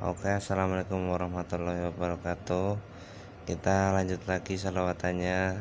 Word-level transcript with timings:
Oke 0.00 0.32
assalamualaikum 0.32 1.12
warahmatullahi 1.12 1.92
wabarakatuh. 1.92 2.80
Kita 3.44 3.92
lanjut 3.92 4.24
lagi 4.24 4.56
selawatannya. 4.56 5.60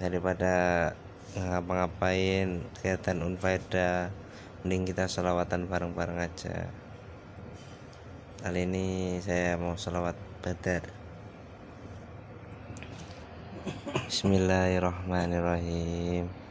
Daripada 0.00 0.88
ngapa-ngapain 1.36 2.64
kegiatan 2.80 3.28
unfaedah 3.28 4.08
Mending 4.64 4.88
kita 4.88 5.04
selawatan 5.04 5.68
bareng-bareng 5.68 6.16
aja. 6.16 6.72
Kali 8.40 8.64
ini 8.64 9.20
saya 9.20 9.60
mau 9.60 9.76
selawat 9.76 10.16
badar. 10.40 10.88
Bismillahirrahmanirrahim 14.08 16.41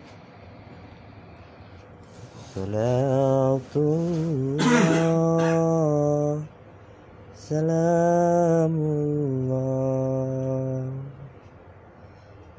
Salatullah 2.52 4.60
Salamullah 7.32 8.76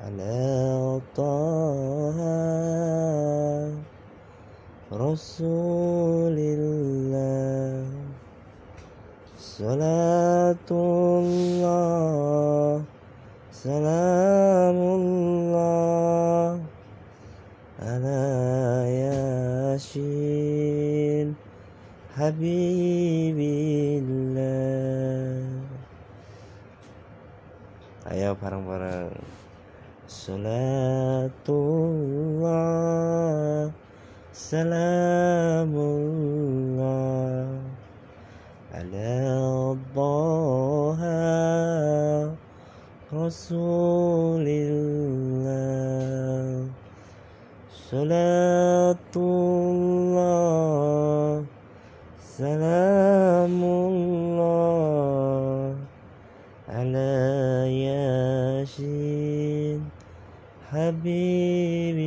Ala 0.01 0.97
Taha 1.13 2.41
Rasulillah 4.97 5.61
Salatullah 9.37 10.81
Salamullah 13.53 15.52
Habibillah. 22.13 22.53
Ayo 28.13 28.37
bareng-bareng. 28.37 29.17
Salatullah 30.05 30.53
Salamullah 34.29 34.93
Ala 38.77 39.73
Taha 39.97 41.17
Rasulillah. 43.09 44.45
Salatullah 47.73 49.13
Salamullah 52.33 53.77
Ala 56.65 57.69
Yasin 57.69 58.73
Habibillah 60.73 62.01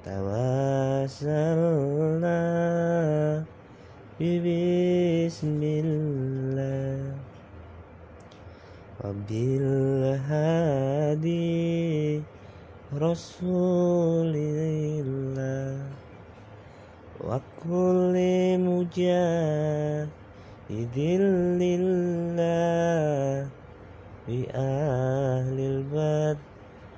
Tawassalna 0.00 1.44
Bismillah 4.16 5.36
Wabil 9.04 9.68
hadi 10.32 12.24
Rasulillah 12.92 14.28
Wa 17.16 17.40
kulli 17.64 18.60
mujahidin 18.60 20.04
lillah 21.56 23.48
Bi 24.28 24.44
ahlil 24.52 25.80
bad. 25.88 26.36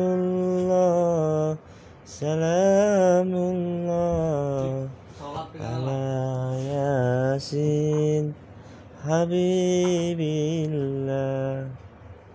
Salamullah 2.07 3.67
Ala 5.59 6.55
Yasin 6.55 8.31
Habibillah. 9.03 10.23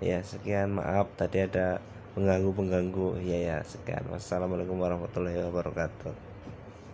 Ya 0.05 0.21
sekian 0.21 0.77
maaf 0.77 1.09
tadi 1.17 1.49
ada 1.49 1.81
pengganggu-pengganggu. 2.13 3.17
Ya 3.25 3.41
ya 3.41 3.65
sekian. 3.65 4.05
Wassalamualaikum 4.13 4.77
warahmatullahi 4.77 5.41
wabarakatuh 5.49 6.32